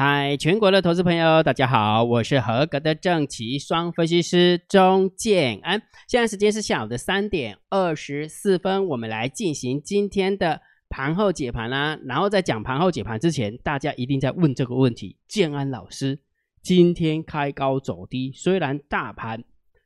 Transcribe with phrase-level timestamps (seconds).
[0.00, 5.82] 嗨，全国的投资朋友，大家好，我是合格的正奇双分析师钟建安。
[6.06, 11.98] 现在时间是下午的三点二十四分，我们来进行今天的盘后解盘啦。
[12.04, 16.20] 然后在讲盘后解盘之前，大家一定在问这个问题：建安老师，
[16.62, 19.42] 今天开高走低，虽然大盘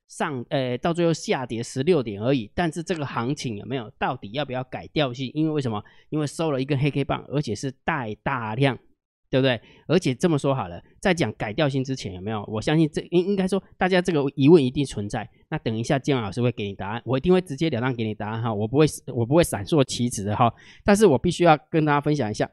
[0.09, 5.31] 上，呃，到最后下跌十六点而已，但是这个行情有没有到底要不要改调性？
[5.33, 5.83] 因为为什么？
[6.11, 8.79] 因为收了一根黑 K 棒，而且是带大量。
[9.33, 9.59] 对不对？
[9.87, 12.45] 而且这么说好了，在讲改掉性之前，有没有？
[12.47, 15.27] 我相信这应应该说，大家这个疑问一定存在。
[15.49, 20.53] 那等一下，建老师会给你答案，我一定会直截了当给你答案哈，我不会我不会闪烁其词的哈。
[20.85, 22.51] 但是我必须要跟大家分享一下，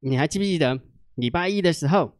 [0.00, 0.80] 你还记不记得
[1.14, 2.16] 礼拜一的时候，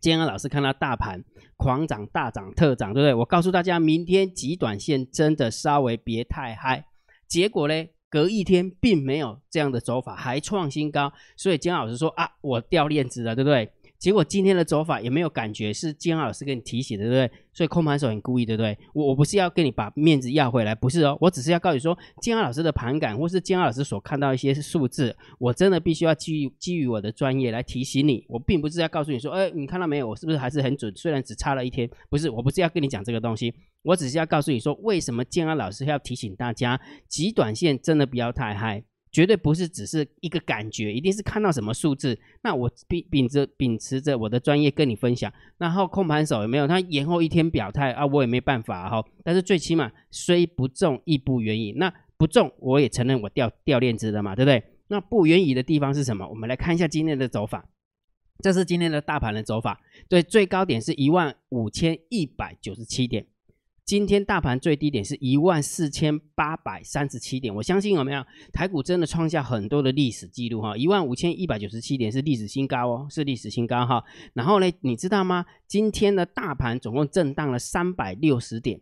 [0.00, 1.24] 建安老师看到大盘
[1.56, 3.14] 狂涨、大涨、特涨，对不对？
[3.14, 6.86] 我告诉大家，明天极短线真的稍微别太嗨。
[7.26, 7.88] 结果呢？
[8.16, 13.70] 隔一天并没有这样的走法，还创新高，所以姜老师说啊，我掉链子了，对不对？
[13.98, 17.38] 结果今天的走法也没有感觉，是姜老师给你提醒的，对不对？
[17.52, 18.76] 所以空盘手很故意，对不对？
[18.92, 30.92] 我我不是要跟你把面子要回来，不是哦，我只是要告诉你说，姜老师的盘感或是姜老师所看到一些数字，我真的必须要基于基于我的专业来提醒你，我并不是要告诉你说，哎，你看到没有，我是不是还是很准？
[30.94, 38.84] 虽然只差了一天，不是，我不是要跟你讲这个东西，我只是要告诉你说，为什么建安老师要提醒大家，极短线真的不要太嗨。
[39.16, 42.20] 绝对不是只是一个感觉，一定是看到什么数字。
[42.42, 45.32] 那我秉秉着秉持着我的专业跟你分享。
[45.56, 46.66] 然后控盘手有没有？
[46.66, 49.02] 他延后一天表态啊，我也没办法哈。
[49.24, 51.72] 但是最起码虽不中亦不远矣。
[51.78, 54.62] 那不中我也承认我掉掉链子了嘛，对不对？
[54.88, 56.28] 那不远矣的地方是什么？
[56.28, 57.70] 我们来看一下今天的走法。
[58.42, 59.80] 这是今天的大盘的走法。
[60.10, 63.26] 对，最高点是一万五千一百九十七点。
[63.86, 74.02] 今天大盘最低点是一万四千八百三十七点，我相信有没有台股真的创下很多的历史记录哈，一万五千一百九十七点是历史新高哦，是历史新高哈。
[74.32, 75.46] 然后呢，你知道吗？
[75.68, 78.80] 今天的大盘总共震荡了三百六十点，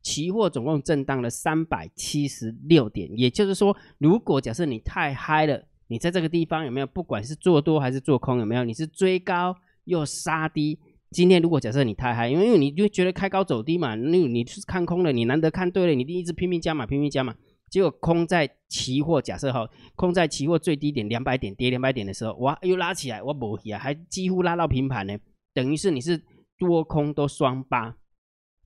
[0.00, 3.10] 期货总共震荡了三百七十六点。
[3.18, 6.86] 也就是说，如果假设你太嗨了，你在这个地方有没有？
[6.86, 8.64] 不管是做多还是做空，有没有？
[8.64, 9.54] 你是追高
[9.84, 10.78] 又杀低。
[11.10, 17.34] 今天如果假设你太嗨，因为你就觉得开高走低嘛，那你是看空了，你难得看对了，你一直拼命加码，拼命加码，
[17.70, 25.16] 结果空在期货假设哈，空在期货最低点两百点跌两百点的时候，哇，又拉起来，我不起啊，还几乎拉到平盘呢，
[25.54, 26.22] 等于是你是
[26.58, 27.96] 多空都双八，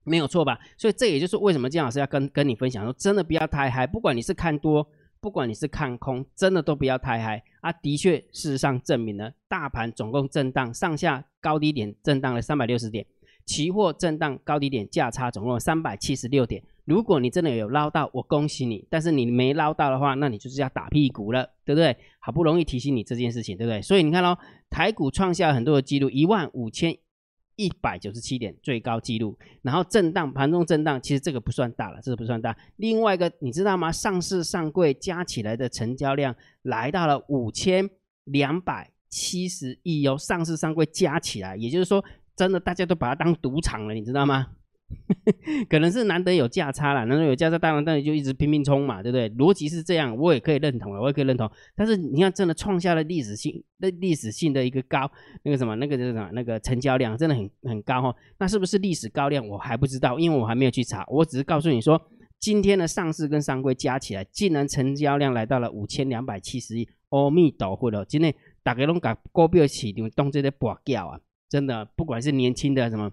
[0.04, 0.58] 没有错吧？
[0.76, 4.88] 所以这也就是为什么姜老师要跟跟你分享说，真的不要太嗨，不管你是看多。
[5.20, 7.72] 不管你是看空，真的都不要太嗨啊！
[7.72, 13.06] 的确，事实上证明了，大盘总共震荡上下高低点震荡了三百六十点，
[13.46, 16.62] 期货震荡高低点价差总共三百七十六点。
[16.84, 21.96] 如果你真的有捞到，我恭喜你；但是你没捞到的话，那你就是要打屁股了，对不对？
[22.18, 23.80] 好不容易提醒你这件事情，对不对？
[23.80, 24.36] 所以你看喽，
[24.68, 26.98] 台股创下很多的记录，一万五千。
[27.56, 32.56] 一百九十七点最高纪录，然后震荡盘中震荡，其实这个不算大了，这个不算大。
[32.76, 33.90] 另外一个你知道吗？
[33.92, 37.88] 上市上柜加起来的成交量来到了五千
[38.24, 42.04] 两百七十亿哦，上市上柜加起来，也就是说，
[42.34, 44.46] 真的大家都把它当赌场了，你知道吗？
[45.68, 49.28] 可能是难得有价差了，难得有价差，当然当然就一直拼命冲嘛，对不对？
[49.30, 51.50] 逻辑是这样，我也可以认同了，我也可以认同。
[51.76, 55.10] 但是你看，真的创下了历史性、的历史性的一个高，
[55.42, 56.30] 那个什么，那个是什么？
[56.32, 58.14] 那个成交量真的很很高哈。
[58.38, 59.46] 那是不是历史高量？
[59.46, 61.04] 我还不知道，因为我还没有去查。
[61.08, 62.00] 我只是告诉你说，
[62.38, 66.88] 今天的上市跟上柜加起来，竟然成交量来到了五千两百七十亿。
[67.10, 73.10] 阿弥陀佛了，今天大家拢搞股票市场动这些跛脚啊，真的，不管是年轻的什么。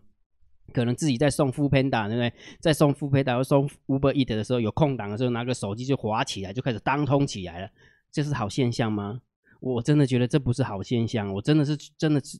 [0.69, 2.33] 可能自己在送副 Panda，对不对？
[2.59, 7.69] 在送副 Panda 或送 Uber Eat 的时候，有空档的时候，拿个手机就滑起来，就开始当通起来了。
[8.11, 9.21] 这是好现象吗？
[9.59, 11.33] 我真的觉得这不是好现象。
[11.33, 12.39] 我真的是真的是，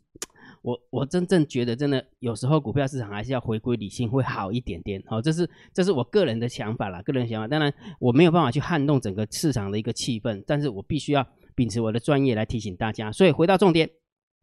[0.61, 5.03] 我我真正觉得，真的有时候股票市场还是要回归理性会好一点点。
[5.05, 7.47] 好，这是这是我个人的想法啦，个人想法。
[7.47, 13.11] 当然，我没有办法去撼动整个市场的一个气氛，但是我必须要秉持我的专业来提醒大家。
[13.11, 13.89] 所以回到重点。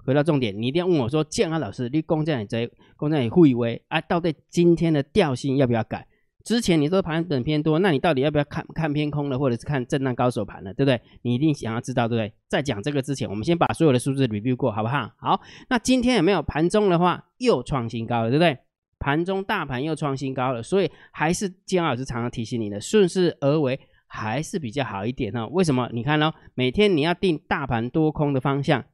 [0.06, 4.00] 回到重点，你一定要问我说：“建安老师，你攻占你这攻占你会威啊？
[4.00, 6.06] 到底今天的调性要不要改？
[6.44, 11.00] 之前你说盘整偏多，那你到底要不要看看偏空了，或者是看震荡高手盘了，对不对？
[11.22, 12.32] 你一定想要知道，对不对？
[12.46, 15.10] 在讲这个之前，我们先把所有的数字 review 过，好不好？
[15.18, 18.56] 好，那今天有没有盘中的话又创新高了，对不对？
[19.00, 25.48] 盘中大盘又创新高了，所以还是建安老师常常提醒你的，顺势而为还是比较好一点哦。
[25.50, 25.90] 为什么？
[25.92, 28.84] 你看哦，每天你要定大盘多空的方向。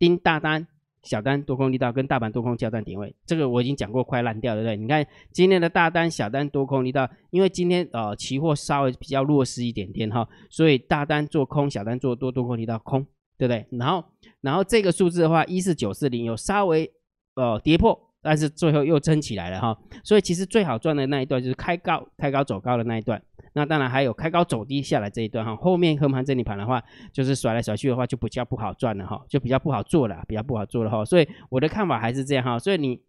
[0.00, 0.66] 盯大单、
[1.02, 4.76] 小单多空力道跟大盘多空交战点位，这个我已经讲过，快烂掉，对不对？
[4.76, 13.06] 你看今天的大单、小单多空力道，因为今天呃期货稍微比较弱势一点点哈，所以大单做空，小单做多，多空力道空，
[13.38, 13.66] 对不对？
[13.78, 14.04] 然后
[14.40, 16.90] 然后这个数字的话，一四九四零有稍微
[17.34, 18.09] 呃跌破。
[18.22, 23.20] 但是最后又撑起来了哈，所以其实最好赚的那一段就是开高、开高走高的那一段。
[23.54, 25.56] 那当然还有开高走低下来这一段哈。
[25.56, 26.82] 后面横盘整理盘的话，
[27.12, 31.04] 就是甩来甩去的话，就比较不好赚了哈，就比较不好做了，比较不好做了哈。
[31.04, 32.58] 所以我的看法还是这样哈。
[32.58, 33.00] 所以你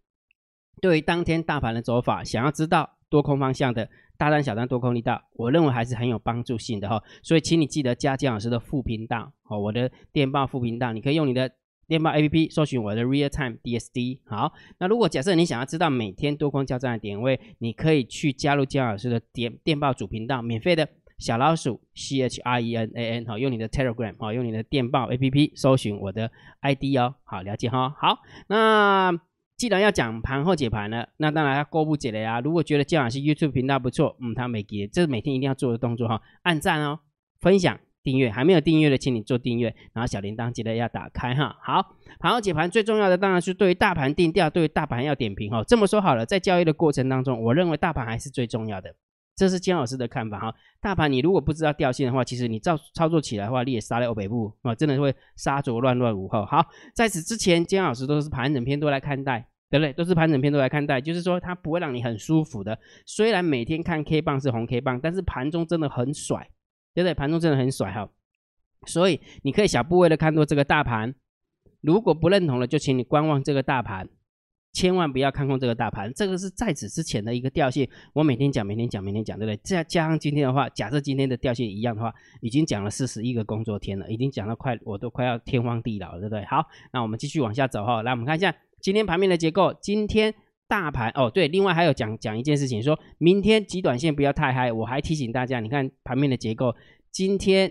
[0.82, 3.88] 对于当天大盘的走法，想要知道多空方向的
[4.18, 7.04] 大单、小单、多空力道，我认为还是很有帮助性的哈。
[7.22, 11.52] 所以请你记得加姜老师的副频道哦，我的电报副频道，你可以用你的。
[11.92, 14.22] 电报 A P P 搜寻我的 Real Time D S D。
[14.26, 23.26] 好，那如果假设你想要知道每天多空交战的点位，你可以去加入姜老师的电电报主频道，免费的小老鼠 C H R E N A N。
[23.26, 27.16] 好，用你的 Telegram，好，用你的电报 A P P 搜寻我的 I D 哦。
[27.26, 27.94] 好，了解哈。
[28.00, 29.12] 好，那
[29.58, 32.40] 既然要讲盘后解盘了，那当然要过不解了呀。
[32.40, 37.00] 如果觉得姜老师 YouTube 频道不错，嗯，他每给这是每天一定要做的动作哈，按赞哦，
[37.42, 37.78] 分享。
[38.04, 41.56] 订阅还没有订阅的，请你做订阅，然后小铃铛记得要打开哈。
[41.62, 45.64] 好，盘后解盘最重要的当然是对于大盘定调，对于大盘要点评哈。
[45.68, 48.96] 这么说好了，在交易的过程当中，我认为大盘还是最重要的，
[49.36, 50.56] 这是姜老师的看法哈。
[50.82, 56.46] 大盘你如果不知道调性的话，其实你照操作起来的话，你也杀了欧北部啊，真的会杀着乱乱舞哈。
[56.46, 56.66] 好，
[56.96, 59.94] 在此之前，姜老师都是盘整片都来看待，对不对？
[59.94, 62.80] 都是盘整片都来看待，就是说它不会让你很舒服的。
[63.06, 66.50] 虽然每天看 K 棒是红 K 棒，但是盘中真的很甩。
[66.94, 67.14] 对不对？
[67.14, 68.10] 盘中真的很甩哈，
[68.86, 71.14] 所以你可以小部位的看多这个大盘，
[71.82, 74.10] 如果不认同了，就请你观望这个大盘，
[74.74, 76.12] 千万不要看空这个大盘。
[76.14, 79.58] 这个是在此之前的一个调性，我每天讲，每天讲，每天讲，对不对？
[79.64, 86.44] 再加上今天的话，假设今天的调性一样的话，已经讲了四十一个工作天了，已经讲到快，我都快要天荒地老了，对不对？
[86.46, 90.34] 好，那我们继续往下走哈，来我们看一下今天盘面的结构，今天。
[90.72, 94.72] 大盘哦，对，另外还有讲讲一件事情，说明天极短线不要太嗨。
[94.72, 96.74] 我还提醒大家，你看盘面的结构，
[97.12, 97.70] 今天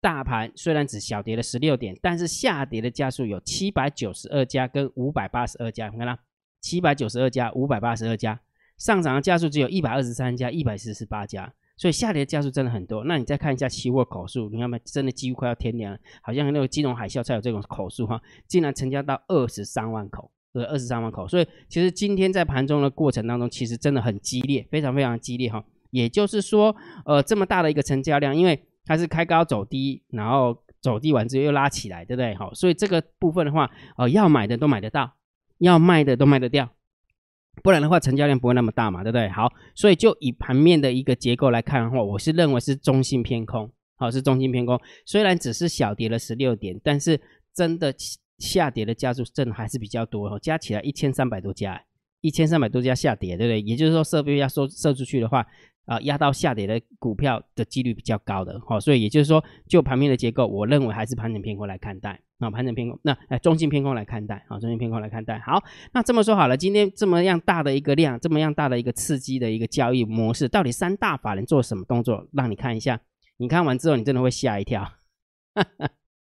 [0.00, 6.16] 大盘虽然只小跌了十六点，但是下跌的家数有七百九十二家跟五百八十二家，你看啦，
[6.60, 8.40] 七百九十二家、五百八十二家，
[8.76, 13.02] 上涨的家数只有一百二十三家、一百四十八家，所以下跌的家数真的很多。
[13.02, 14.78] 那你再看一下期货口数，你看没？
[14.84, 20.30] 真的几乎快要天亮了，好像那个金融海啸才有这种口数哈，竟然成交到二十三万口。
[20.50, 25.62] 对，二十三万口，所以其实今天在盘中的过程当中，其实真的很激烈，非常非常激烈哈。
[25.90, 26.74] 也就是说，
[27.04, 32.34] 呃，这么大的一个成交量，因为它是开高走低，然后走低完之后又拉起来，对不对？
[32.34, 35.16] 好，所以这个部分的话，呃，要买的都买得到，
[35.58, 36.70] 要卖的都卖得掉，
[37.62, 39.28] 不然的话成交量不会那么大嘛，对不对？
[39.28, 44.80] 好，所以就以盘面的一个结构来看的话，我是认为是中性偏空，好，是中性偏空。
[45.04, 47.20] 虽然只是小跌了十六点，但是
[47.54, 47.94] 真的。
[48.38, 51.82] 下跌的家数真的还是比较多哦，加起来一千三百多家，
[52.20, 53.60] 一千三百多家下跌，对不对？
[53.60, 55.46] 也就是说，设备要收射出去的话，
[55.86, 65.38] 啊，压到下跌的股票的几率比较高的，好，所以也就是说，就盘面的结构，我认为还是盘整偏空来看待，啊，盘整偏空，那哎，中性偏空来看待，啊，中性偏空来看待。
[65.40, 65.62] 好，
[65.92, 72.28] 那这么说好了，今天这么样大的一个量，这么样大的一个刺激的一个交易模式，到底三大法人做什么动作？
[72.32, 73.00] 让你看一下，
[73.38, 74.92] 你看完之后，你真的会吓一跳。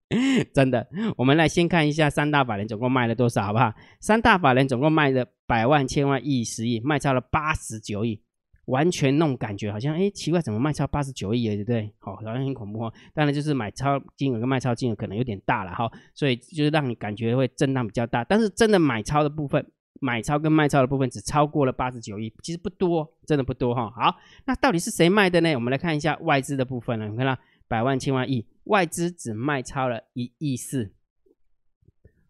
[0.54, 0.88] 真的，
[1.18, 3.74] 我们来先看一下三大法人总共卖了多少，好不好？
[4.00, 8.22] 三大法人总共卖了百万、千万、亿、十亿，卖超了八十九亿，
[8.68, 11.94] 完全那种感觉好像，哎，奇怪，怎么卖超八十九亿了对不对？
[12.00, 12.94] 好，好像很恐怖哦。
[13.14, 18.24] 当然就是买超金额跟卖超金额可能有点大了哈，所以就是让你感觉会震荡比较大。
[18.24, 19.66] 但是真的买超的部分，
[20.00, 23.90] 买超跟卖超的部分只超过了八十九亿，其实不多，真的不多哈。
[23.90, 24.16] 好，
[24.46, 25.54] 那到底是谁卖的呢？
[25.56, 28.46] 我们来看一下外资的部分了，你看到百万、千万、亿。
[28.66, 30.94] 外资只卖超了一亿四，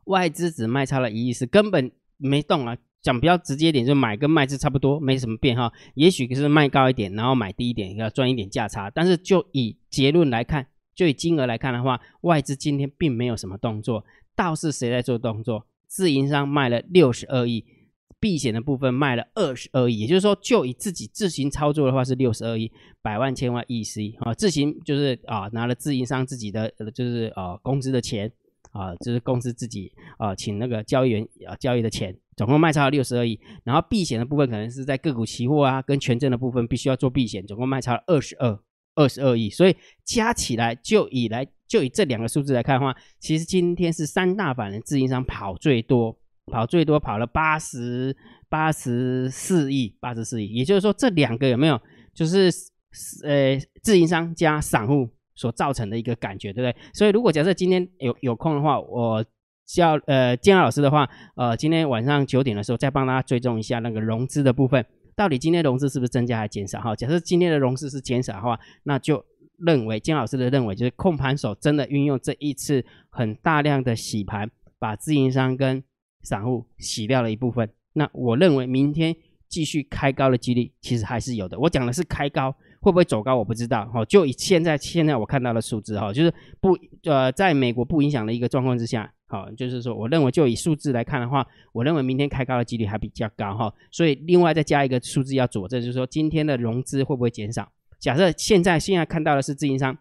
[0.04, 2.78] 外资只卖超了一亿四，根本没动啊！
[3.02, 5.72] 讲比较直接点，就买跟卖是差不多，没什么变哈。
[5.96, 8.92] 也许是卖高一点，然后买低一点，要赚一点价差。
[8.92, 15.66] 但是就以结论来看，就以金额来看的话，外资今天并没有什么动作，倒是谁在做动作？
[15.88, 17.66] 自营商卖了六十二亿。
[18.20, 22.72] 避险的部分卖了二十二亿，也就是说，就以自己自行操作的话是六十二亿，
[23.02, 28.32] 百万、千万、亿、十亿啊，自行就是啊，拿了自营商自己的就是呃工资的钱
[28.72, 33.40] 啊，就是公司自己啊请那个交易员啊交易的钱，总共卖超了六十二亿。
[33.64, 38.60] 然后避险的部分可能是在个股期货啊跟权证的部分必须要做避险，总共卖超了二十二
[38.96, 39.50] 二十二亿。
[39.50, 46.18] 所以加起来就以来就以这两个数字来看的话，其实今天是三大板的自营商跑最多。
[46.52, 48.16] 跑最多跑了八十
[48.50, 51.80] 八十四亿，八十四亿，也就是说这两个有没有
[52.14, 52.52] 就是
[53.24, 56.82] 呃自营商加散户所造成的一个感觉，对不对？
[56.94, 59.24] 所以如果假设今天有有空的话，我
[59.66, 64.86] 叫呃建老师的话，呃今天晚上九点的时候再帮大家追踪一下那个融资的部分，
[65.16, 66.80] 到底今天融资是不是增加还是减少？
[66.80, 69.26] 哈，假设今天的融资是减少的话，那就
[69.58, 74.50] 认为，金老师的认为就是控盘手真的运用这一次很大量的洗盘，
[74.80, 75.84] 把自营商跟
[76.28, 77.70] 散户洗掉了一部分。
[77.94, 79.16] 那我认为明天
[79.48, 81.58] 继续开高的几率其实还是有的。
[81.60, 82.54] 我讲的是开高。
[82.80, 83.36] 会不会走高？
[83.36, 84.06] 我不知道哈。
[84.06, 93.74] 就以现在现在我看到的数字哈，就是不呃，在美国不影响的一个状况之下，好，就是说，我认为就以数字来看的话，我认为明天开高的几率还比较高哈。
[93.92, 97.70] 所以另外再加一个数字要佐证，就是说今天的融资会不会减少？
[98.00, 99.98] 假设现在现在看到的是自营商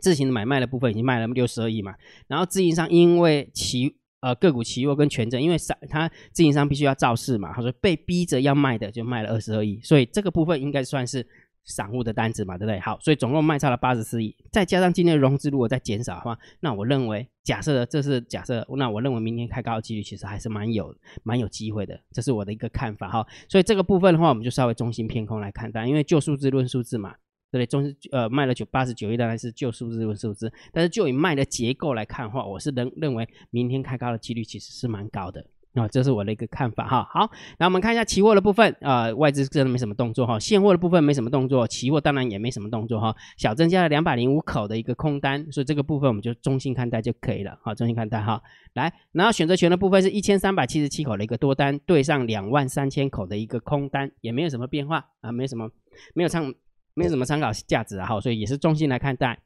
[0.00, 1.94] 自行买卖的部分已经卖了六十二亿嘛，
[2.26, 11.26] 然后自营商因为期呃个股期货跟权证，因为散他自营商必须要造势嘛，他说被逼着要卖的就卖了二十二亿，所以这个部分应该算是。
[11.64, 12.80] 散户的单子嘛，对不对？
[12.80, 23.24] 好，所以总共卖差了八十四亿，再加上今天的融资如果再减少的话，那我认为，假设这是假设，那我认为明天开高的几率其实还是蛮有蛮有机会的，这是我的一个看法哈。
[23.48, 27.14] 所以这个部分的话，我们就稍微中心偏空来看待，因为就数字论数字嘛，
[27.52, 27.66] 对不对？
[27.66, 35.44] 中呃卖了九八十九亿当然是旧数字论数字，但是就以卖的结构来看的话，我是认认为明天开高的几率其实是蛮高的。
[35.74, 37.08] 啊，这是我的一个看法哈。
[37.10, 40.38] 好，那我们看一下期货的部分啊，外资真的没什么动作哈。
[40.38, 43.16] 现货的部分没什么动作，期货当然也没什么动作哈。
[43.38, 47.58] 小增加了两百零五口的一个空单，所以这个部分我们就中性看待就可以了。
[47.62, 48.42] 好，中性看待哈。
[48.74, 55.70] 来，然后选择权的部分是一千三百七十七口的一个多单，对上两万三千口的一个空单，也没有什么变化啊，没什么，
[56.14, 56.52] 没有唱，
[56.94, 58.20] 没有什么参考价值啊。
[58.20, 59.38] 所以也是中性来看待。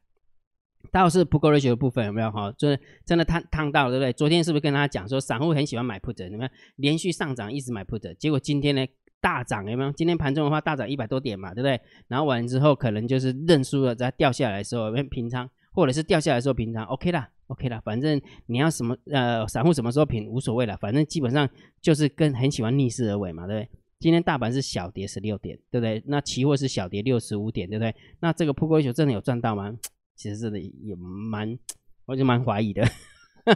[0.89, 2.49] 倒是不够热血的部分有没有哈？
[2.57, 4.13] 就是真的烫烫到对不对？
[4.13, 8.13] 昨天是不是跟大家讲说，散户很喜欢买 put，有没有连续上涨一直买 put？
[8.15, 8.85] 结果今天呢
[9.19, 9.91] 大涨有没有？
[9.91, 11.81] 今天盘中的话大涨一百多点嘛，对不对？
[12.07, 21.49] 然后完之后可能就是认输了，在掉下来的时候平仓，或者是掉下来的时候平仓，OK 啦，OK 啦，反正你要什么呃散户什么时候平无所谓了，反正基本上
[21.81, 23.69] 就是跟很喜欢逆势而为嘛，对不对？
[23.99, 26.01] 今天大盘是小跌十六点，对不对？
[26.05, 27.95] 那期货是小跌六十五点，对不对？
[28.19, 29.75] 那这个扑克球真的有赚到吗？
[30.15, 31.57] 其实真的也蛮，
[32.05, 32.87] 我就蛮怀疑的，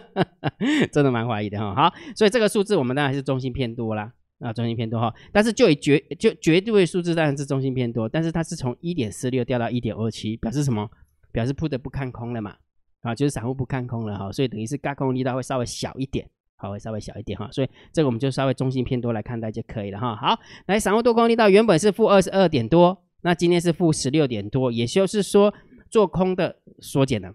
[0.92, 1.76] 真的蛮怀疑的哈。
[1.76, 5.14] 好，所以这个数字我们当然是中心偏多啦，啊，中心偏多哈。
[5.32, 10.90] 但是就以绝就绝对数字当然是中心偏多，但是它是从一点四六掉到一点二七，表示什么？
[11.32, 12.56] 表示铺的不看空了嘛？
[13.02, 16.30] 啊，就是散户不看空了哈，所以等于是轧空力道会稍微小一点，
[16.62, 17.50] 好，会稍微小一点哈。
[17.52, 20.16] 所以这个我们就稍微中心偏多来看待就可以了哈。
[20.16, 25.54] 好，来散户多空力道原本是负二十二点多，那今天是负十六点多，也就是说。
[25.92, 27.34] 做空的缩减了，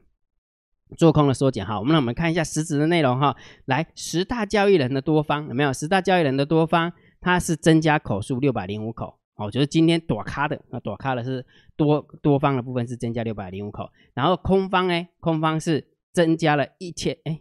[0.97, 3.37] 做空的缩减哈，我们让我们看一下实质的内容哈。
[3.66, 5.71] 来，十大交易人的多方有没有？
[5.75, 6.90] 十大交易人的多方，
[7.21, 11.45] 它是增加口数六百零五口，哦，就是今天躲卡的，那躲卡的是
[11.76, 17.38] 多多方的部分是增加六百零五口，然后空方哎，空方是增加了一千哎，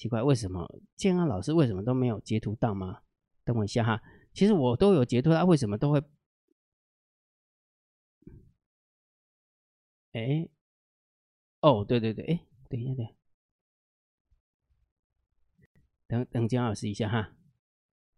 [0.00, 0.66] 奇怪，为什么
[0.96, 3.02] 建安老师为什么都没有截图到吗？
[3.44, 4.02] 等我一下哈，
[4.32, 6.02] 其实我都有截图，他为什么都会？
[10.12, 10.48] 哎，
[11.60, 12.94] 哦，对对对，哎，等一下，
[16.08, 17.34] 等，等等江老师一下哈。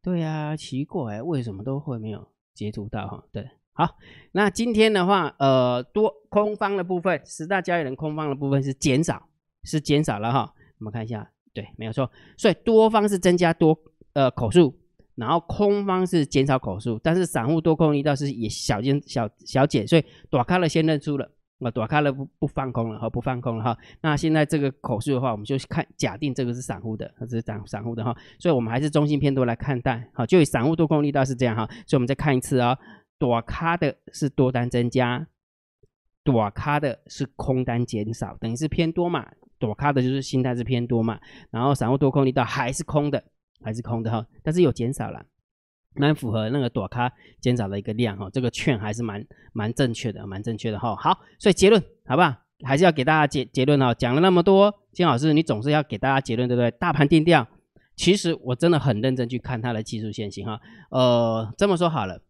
[0.00, 3.26] 对呀，奇怪，为什么都会没有截图到哈？
[3.32, 3.98] 对，好，
[4.30, 9.28] 那今天的话，呃，多空方的部分，十大交易人空方的部分是减少，
[9.64, 10.54] 是减少了哈。
[10.78, 13.78] 我们看一下，对，没有错，所以多方是增加多
[14.14, 14.74] 呃口数，
[15.14, 21.30] 然后空方是减少口数，但是散户多空力道是也小减小小减，所以短开了先认出了。
[21.64, 23.78] 那躲开了不不放空了哈，不放空了哈。
[24.00, 28.12] 那现在这个口数的话，我们就看假定这个是散户的，它是散散户的哈。
[28.40, 31.64] 所以我们还是中性偏多来看待，好，就以散户多空力道是这样哈。
[31.86, 32.76] 所以我们再看一次啊，
[33.16, 35.24] 躲开的是多单增加，
[36.24, 39.30] 躲开的是空单减少，等于是偏多嘛。
[39.62, 41.20] 躲咖的就是心态是偏多嘛，
[41.52, 43.22] 然后散户多空力道还是空的，
[43.62, 45.24] 还是空的哈，但是有减少了。
[45.94, 50.96] 蛮符合那个躲咖减少的一个量哈，这个券还是蛮蛮正确的，蛮正确的哈。
[50.96, 52.34] 好，所以结论好不好？
[52.64, 53.94] 还是要给大家结结论哦。
[53.94, 56.70] 讲了那么多，金老师你总是要给大家结论对不对？
[56.72, 57.46] 大盘定调，
[57.94, 60.58] 其实我真的很认真去看它的技术线型哈。
[60.90, 62.22] 呃，这么说好了，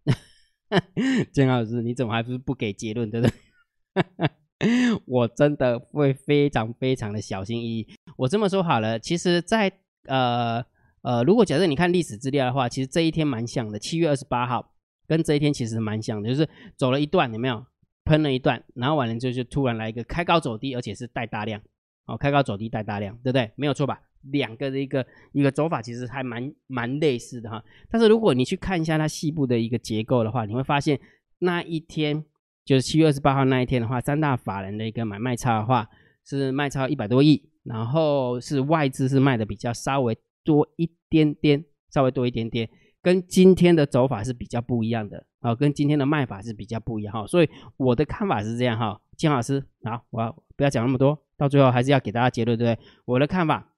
[1.32, 4.30] 金老师你怎么还不是不给结论对不对？
[5.06, 7.88] 我真的会非常非常的小心翼翼。
[8.16, 9.72] 我这么说好了，其实，在
[10.06, 10.64] 呃。
[11.04, 14.72] 呃，如果假设你看历史资料的话，其实这一天蛮像的，七月二十八号
[15.08, 17.66] 跟这一天其实蛮像的，就是走了一段，有没有
[18.04, 21.60] 喷了一段，然后完了就就突然来一个开高走低，而且是带大量，
[22.06, 23.50] 哦，开高走低带大量，对不对？
[23.56, 24.00] 没有错吧？
[24.30, 27.64] 两个的一个一个走法其实还蛮蛮类似的哈。
[27.90, 31.00] 但是如果你去看一下它细部的一个结构的话，你会发现
[31.40, 32.24] 那一天
[32.64, 35.88] 就是七月二十八号那一天的话，三大法人的一个买卖差的话
[36.24, 40.16] 是卖超一百多亿，然后是外资是卖的比较稍微。
[40.44, 42.68] 多一点点，稍微多一点点，
[43.00, 47.24] 跟今天的走法是比较不一样的啊，跟今天的卖法是比较不一样哈。
[47.28, 52.84] 所以我的看法是这样哈，金老师，好，我不要讲那么多，到最后还是要给大家结论，对不对？
[53.04, 53.72] 我的看法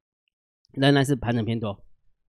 [0.73, 1.79] 仍然是盘整偏多。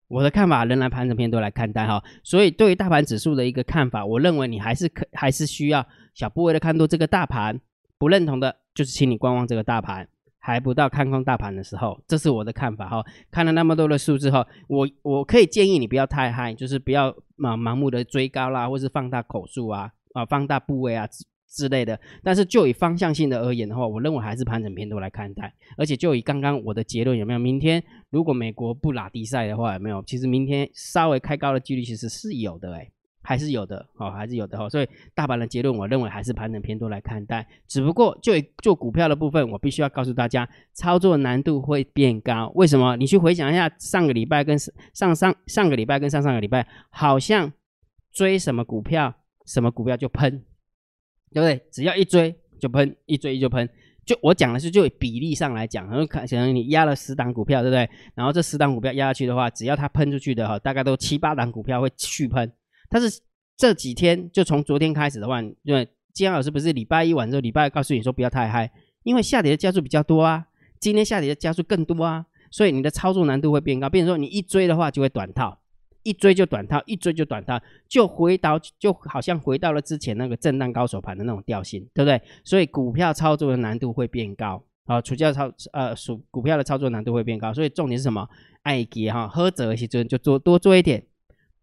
[0.09, 7.61] 我的看法仍然盘整偏多来看待哈，所以对于大盘指数的一个看法，我认为你还是可还是需要小部位的看多这个大盘，
[7.99, 13.05] 不认同的就是请你观望这个大盘，还不到看空大盘的时候，这是我的看法哈。
[13.31, 21.07] 看了那么多的数字后，我我可以建议你不要太嗨，就是不要盲盲目的追高啦，或是放大口数啊啊，放大部位啊。
[21.47, 25.55] 之类的，但是就以方向性的而言的话，我认为还是盘整偏多来看待。
[25.77, 27.39] 而且就以刚刚我的结论有没有？
[27.39, 27.81] 明天
[28.11, 30.03] 如果美国不拉低赛的话，有没有？
[30.03, 32.91] 其实明天稍微开高的几率其实是有的，哎，
[33.25, 34.69] 还是有的，哦，还是有的哈。
[34.69, 37.45] 所以大盘的结论，我认为还是盘整偏多来看待。
[37.67, 42.53] 只不过就做股票的部分，我必须要告诉大家，操作难度会变高。
[42.55, 42.95] 为什么？
[42.97, 47.53] 你去回想一下上个礼拜跟上上上个礼拜跟上上个礼拜，好像
[48.13, 49.13] 追什么股票，
[49.47, 50.45] 什么股票就喷。
[51.33, 51.61] 对不对？
[51.73, 53.69] 只要一追就喷，一追就喷。
[54.07, 57.91] 就我讲的是，就比例上来讲，可能可能你压了十档股票，对不对？
[58.15, 62.53] 然后这十档股票压下去的话，只要它喷出去的哈，大概都七八档股票会续喷。
[62.95, 63.21] 但是
[63.57, 68.71] 这几天就从昨天开始的话，因为金老师不是礼拜一晚之后，礼拜二告诉你说不要太嗨，
[69.03, 70.47] 因为下跌的加速比较多啊，
[70.79, 73.91] 今天下跌的加速更多啊，所以你的操作难度会变高。
[73.91, 75.59] 变成说你一追的话就会短套。
[76.05, 82.21] 一追就短套，一追就短套，就回到就好像回到了之前那个震荡高手盘的那种调性，对不对？
[82.45, 88.29] 所以股票操作的难度会变高啊，股票操呃属股票的操作难度会变高，所以重点是什么？
[88.63, 91.03] 爱跌哈，喝者一些就就做多做一点，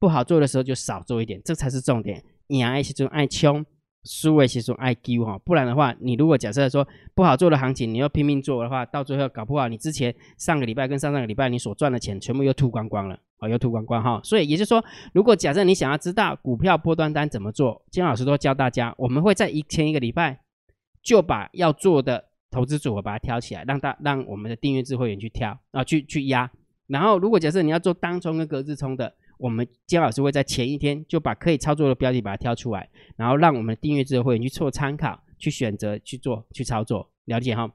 [0.02, 2.24] 不好做的时候就少做一点，这才是重点。
[2.48, 3.64] 赢一些就爱冲。
[4.04, 14.20] 输位其实爱丢哈，不然的话，你如果假设说不好做的行情，你要拼命做的话，到最后搞不好你之前上个礼拜跟上上个礼拜你所赚的钱全部又吐光光了哦，又吐光光哈。
[14.24, 20.40] 所以也就是说，如果假设你想要知道股票波段单怎么做，金老师都教大家，我们会在一前一个礼拜
[21.04, 26.50] 就把要做的投资组合把它挑起来，让大让我们的订阅制会员去挑啊，去去压。
[26.88, 29.14] 然后如果假设你要做当冲跟隔日冲的。
[29.42, 37.70] 我们姜老师会在前一天就把可以操作的标的把它挑出来，然后让我们订阅制的会员去做参考，去选择去做去操作，了解哈。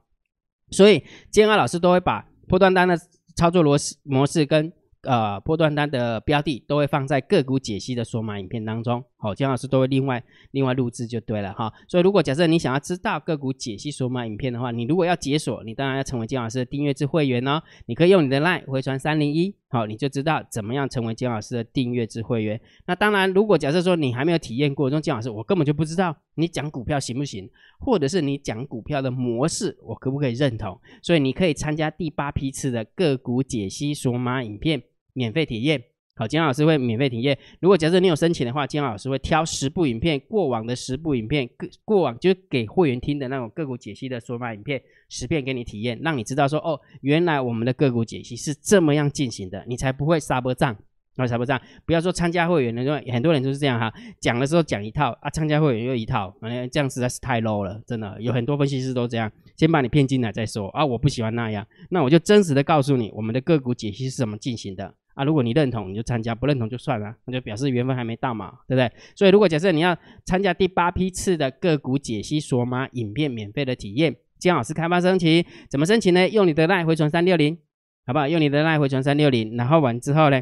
[0.71, 2.97] 所以姜老师都会把破断单的
[3.35, 4.71] 操作模式模式跟。
[5.03, 11.73] 呃，波段单的标的都会放在个股解析的索码影片当中，好，姜老师都会另外另外录制就对了哈。
[11.87, 17.61] 所以如果假设你想要知道个股解析索马影片的话，你如果要解锁，你当然要成为姜老师的订阅制会员哦。
[17.87, 22.61] 你可以用你的 LINE 回传三零一，好，你就知道怎么样成为姜老师的订阅制会员。
[22.85, 27.49] 那当然，如果假设说你还没有体验过，说姜老师我根本就不知道你讲股票行不行，
[27.79, 34.83] 或者是你讲股票的模式我可不可以认同，所以你可以参加第八批次的个股解析索马影片。
[35.13, 35.83] 免费体验，
[36.17, 37.37] 好，金老师会免费体验。
[37.59, 50.75] 如果假设你有申请的话，金老师会挑十部影片，过往的十部影片，过过往就是给会员听的那种个股解析的索马影片，十片给你体验，让你知道说，哦，原来我们的个股解析是这么样进行的，你才不会杀波账，
[51.17, 51.61] 啊，杀波账。
[51.85, 64.95] 不要说参加会员的，因为很多人都是这样哈，讲的时候讲一套啊，参加会员又一套，哎，这样实在是太 low 了，真的，有很多分析师都这样，先把你骗进来再说啊，我不喜欢那样，那我就真实的告诉你，我们的个股解析是怎么进行的。
[65.17, 68.91] 啊，如果你认同，你就参加；不认同就算了，那就表示缘分还没到嘛，对不对？
[69.15, 76.29] 所以，如果假设你要参加第八批次的个股解析索马影片免费的体验，姜老师开发申请，怎么申请呢？
[76.29, 77.57] 用你的赖回传三六零，
[78.05, 78.27] 好不好？
[78.27, 80.39] 用你的赖回传三六零，然后完之后呢？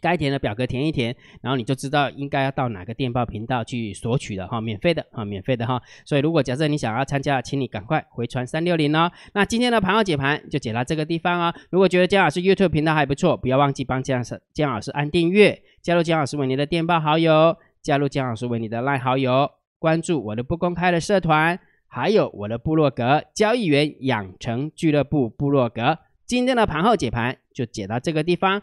[0.00, 5.80] 该填的表格填一填，然后你就知道应该要到哪个电报频道去索取的哈，免费的哈，免费的哈。
[6.04, 9.10] 所以如果假设你想要参加，请你赶快回传三六零哦。
[9.32, 11.54] 那今天的盘后解盘就解到这个地方哦。
[11.70, 25.98] 如果觉得姜老师 YouTube 频道还不错，不要忘记帮姜老师姜老师按订阅，加入姜老师为你的电报好友，加入姜老师为你的赖好友，关注我的不公开的社团，还有我的部落格交易员养成俱乐部部落格。
[26.26, 28.62] 今天的盘后解盘就解到这个地方。